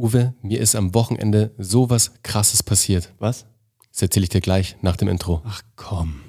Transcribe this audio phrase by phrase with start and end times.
[0.00, 3.12] Uwe, mir ist am Wochenende sowas krasses passiert.
[3.18, 3.44] Was?
[3.92, 5.42] Das erzähle ich dir gleich nach dem Intro.
[5.44, 6.22] Ach komm.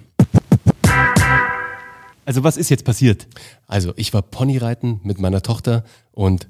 [2.26, 3.28] Also was ist jetzt passiert?
[3.68, 6.50] Also, ich war Ponyreiten mit meiner Tochter und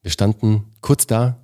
[0.00, 1.36] wir standen kurz da,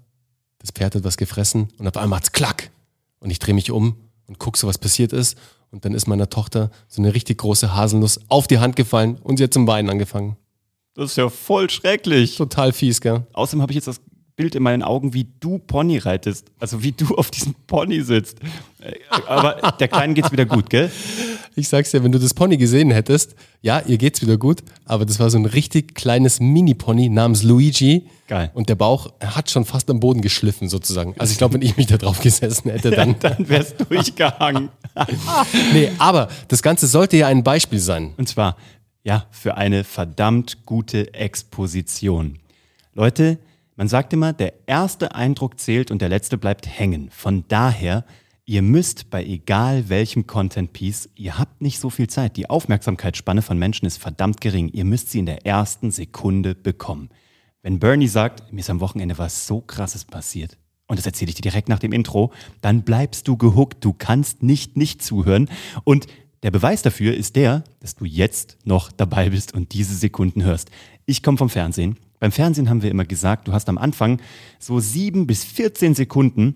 [0.58, 2.70] das Pferd hat was gefressen und auf einmal macht's klack.
[3.18, 3.96] Und ich drehe mich um
[4.26, 5.36] und guck so, was passiert ist.
[5.70, 9.36] Und dann ist meiner Tochter so eine richtig große Haselnuss auf die Hand gefallen und
[9.36, 10.38] sie hat zum Weinen angefangen.
[10.94, 12.36] Das ist ja voll schrecklich.
[12.36, 13.26] Total fies, gell?
[13.34, 14.00] Außerdem habe ich jetzt das
[14.40, 16.46] Bild in meinen Augen, wie du Pony reitest.
[16.60, 18.38] Also wie du auf diesem Pony sitzt.
[18.80, 18.92] Äh,
[19.26, 20.90] Aber der Kleinen geht's wieder gut, gell?
[21.56, 25.04] Ich sag's dir, wenn du das Pony gesehen hättest, ja, ihr geht's wieder gut, aber
[25.04, 28.06] das war so ein richtig kleines Mini-Pony namens Luigi.
[28.28, 28.50] Geil.
[28.54, 31.14] Und der Bauch hat schon fast am Boden geschliffen, sozusagen.
[31.18, 33.16] Also ich glaube, wenn ich mich da drauf gesessen hätte, dann.
[33.20, 34.70] Dann wär's durchgehangen.
[35.72, 38.14] Nee, aber das Ganze sollte ja ein Beispiel sein.
[38.16, 38.56] Und zwar,
[39.04, 42.38] ja, für eine verdammt gute Exposition.
[42.94, 43.38] Leute,
[43.80, 47.08] man sagt immer, der erste Eindruck zählt und der letzte bleibt hängen.
[47.10, 48.04] Von daher,
[48.44, 52.36] ihr müsst bei egal welchem Content Piece, ihr habt nicht so viel Zeit.
[52.36, 54.68] Die Aufmerksamkeitsspanne von Menschen ist verdammt gering.
[54.68, 57.08] Ihr müsst sie in der ersten Sekunde bekommen.
[57.62, 61.36] Wenn Bernie sagt, mir ist am Wochenende was so krasses passiert, und das erzähle ich
[61.36, 63.84] dir direkt nach dem Intro, dann bleibst du gehuckt.
[63.84, 65.48] Du kannst nicht nicht zuhören.
[65.84, 66.08] Und
[66.42, 70.70] der Beweis dafür ist der, dass du jetzt noch dabei bist und diese Sekunden hörst.
[71.04, 71.96] Ich komme vom Fernsehen.
[72.18, 74.20] Beim Fernsehen haben wir immer gesagt, du hast am Anfang
[74.58, 76.54] so sieben bis 14 Sekunden,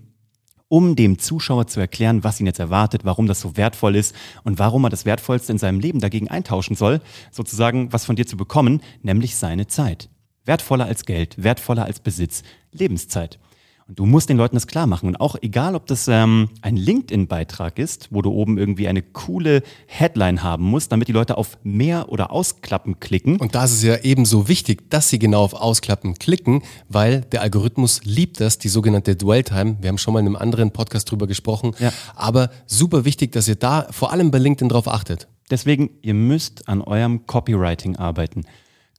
[0.68, 4.58] um dem Zuschauer zu erklären, was ihn jetzt erwartet, warum das so wertvoll ist und
[4.58, 8.36] warum er das Wertvollste in seinem Leben dagegen eintauschen soll, sozusagen was von dir zu
[8.36, 10.08] bekommen, nämlich seine Zeit.
[10.46, 13.38] Wertvoller als Geld, wertvoller als Besitz, Lebenszeit.
[13.86, 15.08] Und du musst den Leuten das klar machen.
[15.08, 19.62] Und auch egal, ob das ähm, ein LinkedIn-Beitrag ist, wo du oben irgendwie eine coole
[19.86, 23.36] Headline haben musst, damit die Leute auf mehr oder ausklappen klicken.
[23.38, 27.42] Und da ist es ja ebenso wichtig, dass sie genau auf Ausklappen klicken, weil der
[27.42, 29.76] Algorithmus liebt das, die sogenannte Dwell-Time.
[29.82, 31.72] Wir haben schon mal in einem anderen Podcast drüber gesprochen.
[31.78, 31.92] Ja.
[32.14, 35.28] Aber super wichtig, dass ihr da vor allem bei LinkedIn drauf achtet.
[35.50, 38.44] Deswegen, ihr müsst an eurem Copywriting arbeiten.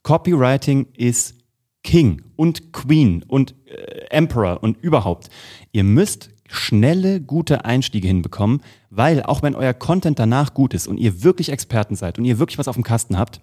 [0.04, 1.34] Copywriting ist
[1.86, 5.30] King und Queen und äh, Emperor und überhaupt.
[5.72, 10.98] Ihr müsst schnelle, gute Einstiege hinbekommen, weil auch wenn euer Content danach gut ist und
[10.98, 13.40] ihr wirklich Experten seid und ihr wirklich was auf dem Kasten habt,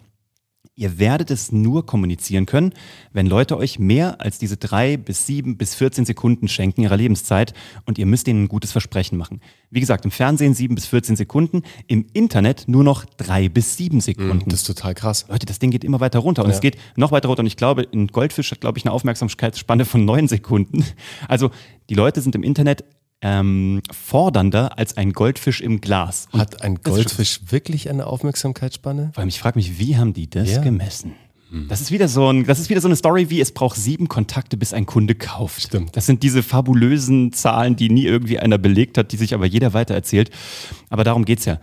[0.75, 2.73] Ihr werdet es nur kommunizieren können,
[3.11, 7.53] wenn Leute euch mehr als diese drei bis sieben bis 14 Sekunden schenken ihrer Lebenszeit
[7.85, 9.39] und ihr müsst ihnen ein gutes Versprechen machen.
[9.69, 14.01] Wie gesagt, im Fernsehen sieben bis 14 Sekunden, im Internet nur noch drei bis sieben
[14.01, 14.49] Sekunden.
[14.49, 15.27] Das ist total krass.
[15.29, 16.55] Leute, das Ding geht immer weiter runter und Ja.
[16.55, 19.85] es geht noch weiter runter und ich glaube, ein Goldfisch hat, glaube ich, eine Aufmerksamkeitsspanne
[19.85, 20.83] von neun Sekunden.
[21.27, 21.51] Also
[21.89, 22.83] die Leute sind im Internet
[23.23, 26.27] ähm, fordernder als ein Goldfisch im Glas.
[26.31, 29.11] Und Hat ein Goldfisch wirklich eine Aufmerksamkeitsspanne?
[29.13, 30.61] vor allem, ich frage mich, wie haben die das Ja.
[30.61, 31.13] gemessen?
[31.69, 34.07] Das ist wieder so ein, das ist wieder so eine Story wie es braucht sieben
[34.09, 35.61] Kontakte, bis ein Kunde kauft.
[35.61, 35.95] Stimmt.
[35.95, 39.71] Das sind diese fabulösen Zahlen, die nie irgendwie einer belegt hat, die sich aber jeder
[39.73, 40.31] weitererzählt.
[40.89, 41.59] Aber darum geht's ja.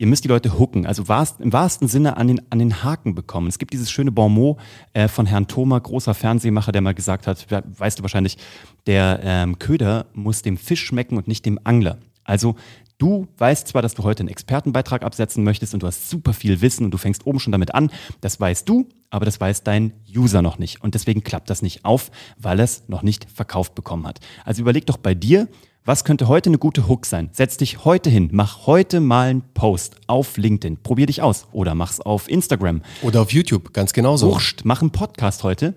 [0.00, 3.16] Ihr müsst die Leute hooken, also wahrst, im wahrsten Sinne an den, an den Haken
[3.16, 3.48] bekommen.
[3.48, 4.58] Es gibt dieses schöne Bonmot
[4.92, 8.38] äh, von Herrn Thoma, großer Fernsehmacher, der mal gesagt hat, we- weißt du wahrscheinlich,
[8.86, 11.98] der ähm, Köder muss dem Fisch schmecken und nicht dem Angler.
[12.22, 12.54] Also
[12.98, 16.60] du weißt zwar, dass du heute einen Expertenbeitrag absetzen möchtest und du hast super viel
[16.60, 19.92] Wissen und du fängst oben schon damit an, das weißt du, aber das weiß dein
[20.14, 20.82] User noch nicht.
[20.82, 24.20] Und deswegen klappt das nicht auf, weil er es noch nicht verkauft bekommen hat.
[24.44, 25.48] Also überleg doch bei dir,
[25.84, 27.30] was könnte heute eine gute Hook sein?
[27.32, 31.74] Setz dich heute hin, mach heute mal einen Post auf LinkedIn, probier dich aus oder
[31.74, 32.82] mach's auf Instagram.
[33.02, 34.30] Oder auf YouTube, ganz genauso.
[34.30, 35.74] Wurscht, mach einen Podcast heute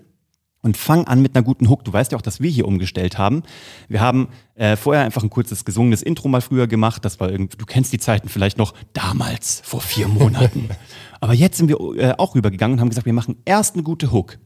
[0.60, 1.84] und fang an mit einer guten Hook.
[1.84, 3.42] Du weißt ja auch, dass wir hier umgestellt haben.
[3.88, 7.04] Wir haben äh, vorher einfach ein kurzes gesungenes Intro mal früher gemacht.
[7.04, 10.68] Das war irgendwie, du kennst die Zeiten vielleicht noch damals, vor vier Monaten.
[11.22, 14.10] Aber jetzt sind wir äh, auch rübergegangen und haben gesagt, wir machen erst eine gute
[14.12, 14.38] Hook.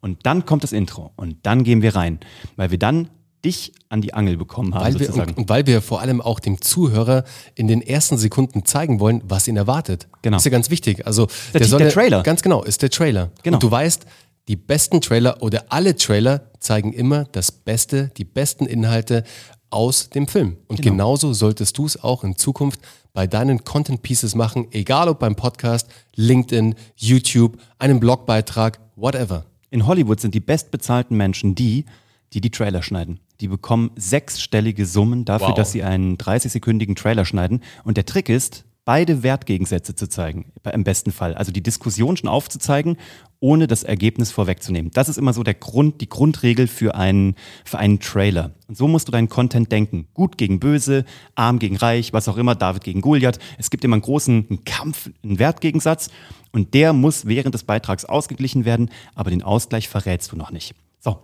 [0.00, 2.18] Und dann kommt das Intro und dann gehen wir rein,
[2.56, 3.08] weil wir dann
[3.44, 5.30] dich an die Angel bekommen haben, Weil wir, sozusagen.
[5.30, 7.22] und, und weil wir vor allem auch dem Zuhörer
[7.54, 10.08] in den ersten Sekunden zeigen wollen, was ihn erwartet.
[10.22, 10.38] Genau.
[10.38, 11.06] Ist ja ganz wichtig.
[11.06, 12.22] Also Der- soll der Trailer.
[12.24, 13.30] Ganz genau, ist der Trailer.
[13.44, 13.56] Genau.
[13.56, 14.06] Und du weißt,
[14.48, 19.22] die besten Trailer oder alle Trailer zeigen immer das Beste, die besten Inhalte
[19.70, 20.56] aus dem Film.
[20.68, 20.92] Und Genau.
[20.92, 22.80] genauso solltest du es auch in Zukunft
[23.12, 29.44] bei deinen Content Pieces machen, egal ob beim Podcast, LinkedIn, YouTube, einem Blogbeitrag, whatever.
[29.70, 31.84] In Hollywood sind die bestbezahlten Menschen die,
[32.32, 33.20] die die Trailer schneiden.
[33.40, 35.54] Die bekommen sechsstellige Summen dafür, Wow.
[35.54, 37.62] dass sie einen 30-sekündigen Trailer schneiden.
[37.84, 41.34] Und der Trick ist, beide Wertgegensätze zu zeigen, im besten Fall.
[41.34, 42.96] Also die Diskussion schon aufzuzeigen,
[43.40, 44.90] ohne das Ergebnis vorwegzunehmen.
[44.92, 48.52] Das ist immer so der Grund, die Grundregel für einen, für einen Trailer.
[48.66, 50.08] Und so musst du deinen Content denken.
[50.14, 51.04] Gut gegen böse,
[51.34, 53.38] arm gegen reich, was auch immer, David gegen Goliath.
[53.56, 56.10] Es gibt immer einen großen einen Kampf, einen Wertgegensatz.
[56.52, 60.74] Und der muss während des Beitrags ausgeglichen werden, aber den Ausgleich verrätst du noch nicht.
[60.98, 61.18] So.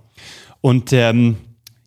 [0.61, 1.37] Und ähm,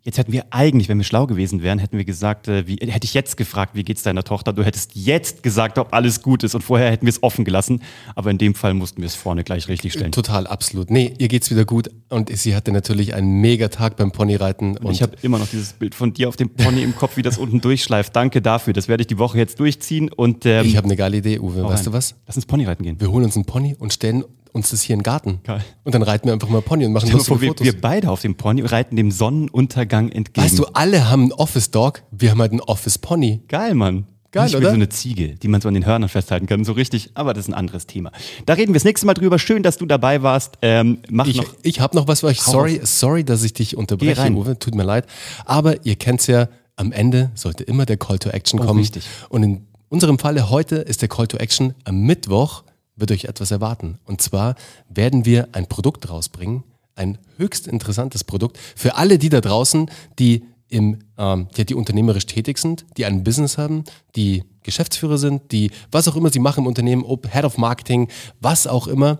[0.07, 3.03] Jetzt hätten wir eigentlich, wenn wir schlau gewesen wären, hätten wir gesagt, äh, wie, hätte
[3.03, 4.53] ich jetzt gefragt, wie geht's deiner Tochter?
[4.53, 7.81] Du hättest jetzt gesagt, ob alles gut ist und vorher hätten wir es offen gelassen.
[8.15, 10.13] Aber in dem Fall mussten wir es vorne gleich richtig stellen.
[10.13, 10.89] Total, absolut.
[10.91, 14.77] Nee, ihr geht's wieder gut und sie hatte natürlich einen mega Tag beim Ponyreiten.
[14.77, 17.21] Und ich habe immer noch dieses Bild von dir auf dem Pony im Kopf, wie
[17.21, 18.15] das unten durchschleift.
[18.15, 18.71] Danke dafür.
[18.71, 21.65] Das werde ich die Woche jetzt durchziehen und ähm, ich habe eine geile Idee, Uwe.
[21.65, 21.83] Weißt rein.
[21.83, 22.15] du was?
[22.27, 23.01] Lass uns Ponyreiten gehen.
[23.01, 25.39] Wir holen uns einen Pony und stellen uns das hier in den Garten.
[25.43, 25.63] Geil.
[25.83, 27.65] Und dann reiten wir einfach mal Pony und machen lustige vor, wir, Fotos.
[27.65, 30.45] wir beide auf dem Pony reiten dem Sonnenuntergang entgegen.
[30.45, 33.41] weißt du, alle haben einen Office Dog, wir haben halt einen Office Pony.
[33.47, 34.05] Geil, Mann.
[34.31, 34.69] Geil, ich will oder?
[34.69, 37.11] so eine Ziege, die man so an den Hörnern festhalten kann, so richtig.
[37.13, 38.11] Aber das ist ein anderes Thema.
[38.45, 39.39] Da reden wir das nächste Mal drüber.
[39.39, 40.57] Schön, dass du dabei warst.
[40.61, 41.45] Ähm, mach Ich, noch.
[41.63, 42.41] ich habe noch was für euch.
[42.41, 44.29] Sorry, sorry, dass ich dich unterbreche.
[44.31, 44.59] Uwe.
[44.59, 45.05] Tut mir leid.
[45.45, 48.71] Aber ihr kennt's ja, am Ende sollte immer der Call to Action kommen.
[48.77, 49.05] Oh, wichtig.
[49.29, 52.63] Und in unserem Falle heute ist der Call to Action am Mittwoch
[52.97, 53.99] wird euch etwas erwarten.
[54.03, 54.55] Und zwar
[54.89, 56.63] werden wir ein Produkt rausbringen,
[56.95, 59.89] ein höchst interessantes Produkt für alle die da draußen,
[60.19, 63.85] die im, ähm, die, die unternehmerisch tätig sind, die ein Business haben,
[64.15, 68.09] die Geschäftsführer sind, die was auch immer sie machen im Unternehmen, ob Head of Marketing,
[68.41, 69.19] was auch immer,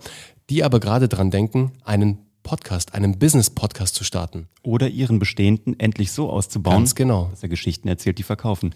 [0.50, 4.47] die aber gerade dran denken, einen Podcast, einen Business-Podcast zu starten.
[4.63, 7.27] Oder ihren bestehenden endlich so auszubauen, Ganz genau.
[7.31, 8.74] dass er Geschichten erzählt, die verkaufen.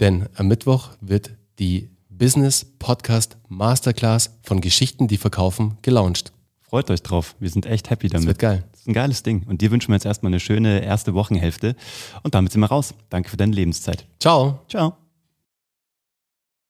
[0.00, 6.32] Denn am Mittwoch wird die Business Podcast Masterclass von Geschichten, die verkaufen, gelauncht.
[6.60, 7.36] Freut euch drauf.
[7.38, 8.26] Wir sind echt happy damit.
[8.26, 8.64] wird geil.
[8.72, 9.44] Das ist ein geiles Ding.
[9.46, 11.76] Und dir wünschen wir jetzt erstmal eine schöne erste Wochenhälfte.
[12.22, 12.94] Und damit sind wir raus.
[13.10, 14.06] Danke für deine Lebenszeit.
[14.18, 14.60] Ciao.
[14.68, 15.01] Ciao.